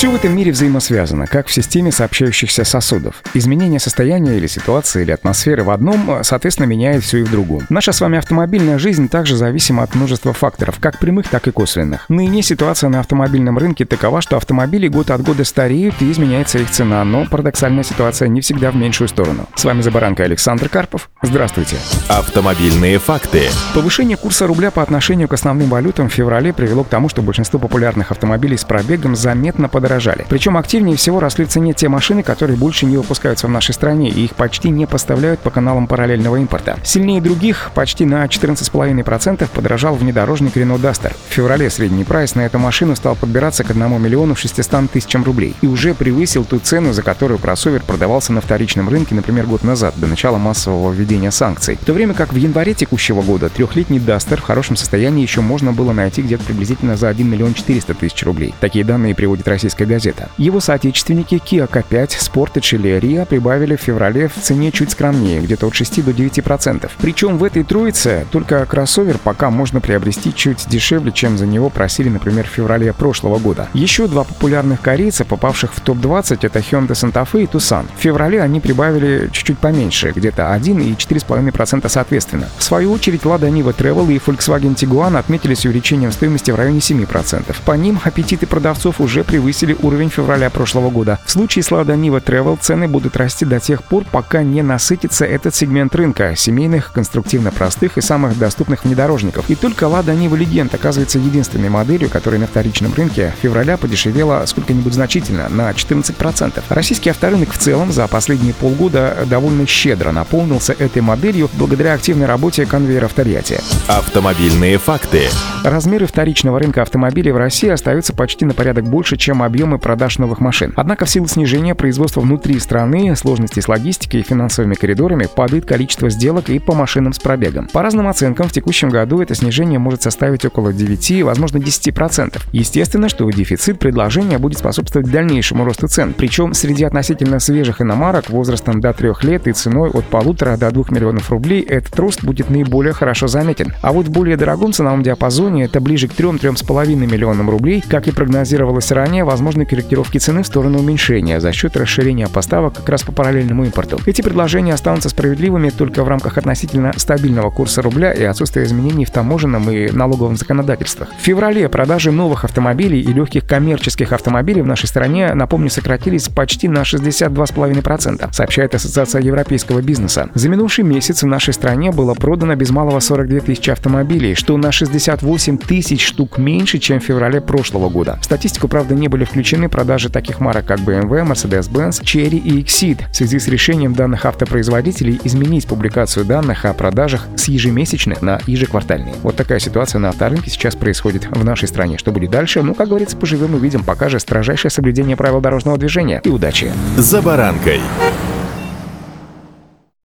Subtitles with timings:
[0.00, 3.22] Все в этом мире взаимосвязано, как в системе сообщающихся сосудов.
[3.34, 7.66] Изменение состояния или ситуации или атмосферы в одном, соответственно, меняет все и в другом.
[7.68, 12.06] Наша с вами автомобильная жизнь также зависима от множества факторов, как прямых, так и косвенных.
[12.08, 16.70] Ныне ситуация на автомобильном рынке такова, что автомобили год от года стареют и изменяется их
[16.70, 19.50] цена, но парадоксальная ситуация не всегда в меньшую сторону.
[19.54, 21.10] С вами за баранкой Александр Карпов.
[21.20, 21.76] Здравствуйте.
[22.08, 23.50] Автомобильные факты.
[23.74, 27.58] Повышение курса рубля по отношению к основным валютам в феврале привело к тому, что большинство
[27.58, 30.24] популярных автомобилей с пробегом заметно подорожали подорожали.
[30.28, 34.08] Причем активнее всего росли в цене те машины, которые больше не выпускаются в нашей стране,
[34.08, 36.78] и их почти не поставляют по каналам параллельного импорта.
[36.84, 41.12] Сильнее других, почти на 14,5% подорожал внедорожник Renault Duster.
[41.28, 45.54] В феврале средний прайс на эту машину стал подбираться к 1 миллиону 600 тысячам рублей
[45.60, 49.94] и уже превысил ту цену, за которую кроссовер продавался на вторичном рынке, например, год назад,
[49.96, 51.78] до начала массового введения санкций.
[51.80, 55.72] В то время как в январе текущего года трехлетний Duster в хорошем состоянии еще можно
[55.72, 58.54] было найти где-то приблизительно за 1 миллион 400 тысяч рублей.
[58.60, 60.28] Такие данные приводит российская «Комсомольская газета».
[60.38, 65.66] Его соотечественники Kia K5, Sportage или Ria прибавили в феврале в цене чуть скромнее, где-то
[65.66, 66.90] от 6 до 9%.
[67.00, 72.08] Причем в этой троице только кроссовер пока можно приобрести чуть дешевле, чем за него просили,
[72.08, 73.68] например, в феврале прошлого года.
[73.74, 77.86] Еще два популярных корейца, попавших в топ-20, это Hyundai Santa Fe и Tucson.
[77.96, 82.48] В феврале они прибавили чуть-чуть поменьше, где-то 1 и 4,5% соответственно.
[82.58, 87.54] В свою очередь, Lada Niva Travel и Volkswagen Tiguan отметились увеличением стоимости в районе 7%.
[87.64, 91.18] По ним аппетиты продавцов уже превысили превысили уровень февраля прошлого года.
[91.24, 95.24] В случае с Lada Niva Travel цены будут расти до тех пор, пока не насытится
[95.24, 99.48] этот сегмент рынка семейных, конструктивно простых и самых доступных внедорожников.
[99.48, 104.94] И только Lada Niva Legend оказывается единственной моделью, которая на вторичном рынке февраля подешевела сколько-нибудь
[104.94, 106.62] значительно, на 14%.
[106.68, 112.66] Российский авторынок в целом за последние полгода довольно щедро наполнился этой моделью благодаря активной работе
[112.66, 113.60] конвейера в Тольятти.
[113.88, 115.28] Автомобильные факты.
[115.64, 120.40] Размеры вторичного рынка автомобилей в России остаются почти на порядок больше, чем объемы продаж новых
[120.40, 120.72] машин.
[120.74, 126.08] Однако в силу снижения производства внутри страны, сложностей с логистикой и финансовыми коридорами падает количество
[126.08, 127.68] сделок и по машинам с пробегом.
[127.70, 132.40] По разным оценкам, в текущем году это снижение может составить около 9, возможно 10%.
[132.52, 138.80] Естественно, что дефицит предложения будет способствовать дальнейшему росту цен, причем среди относительно свежих иномарок возрастом
[138.80, 142.94] до 3 лет и ценой от полутора до 2 миллионов рублей этот рост будет наиболее
[142.94, 143.74] хорошо заметен.
[143.82, 147.84] А вот в более дорогом ценовом диапазоне это ближе к 3-3,5 миллионам рублей.
[147.86, 152.88] Как и прогнозировалось ранее, возможны корректировки цены в сторону уменьшения за счет расширения поставок как
[152.88, 153.98] раз по параллельному импорту.
[154.06, 159.10] Эти предложения останутся справедливыми только в рамках относительно стабильного курса рубля и отсутствия изменений в
[159.10, 161.08] таможенном и налоговом законодательствах.
[161.18, 166.68] В феврале продажи новых автомобилей и легких коммерческих автомобилей в нашей стране, напомню, сократились почти
[166.68, 170.28] на 62,5%, сообщает Ассоциация европейского бизнеса.
[170.34, 174.70] За минувший месяц в нашей стране было продано без малого 42 тысячи автомобилей, что на
[174.70, 178.18] 68 8 тысяч штук меньше, чем в феврале прошлого года.
[178.22, 183.16] Статистику, правда, не были включены продажи таких марок, как BMW, Mercedes-Benz, Cherry и Exceed в
[183.16, 189.14] связи с решением данных автопроизводителей изменить публикацию данных о продажах с ежемесячных на ежеквартальные.
[189.22, 191.96] Вот такая ситуация на авторынке сейчас происходит в нашей стране.
[191.96, 192.62] Что будет дальше?
[192.62, 193.84] Ну, как говорится, поживем и видим.
[193.84, 196.20] Пока же строжайшее соблюдение правил дорожного движения.
[196.24, 196.72] И удачи!
[196.96, 197.80] За баранкой.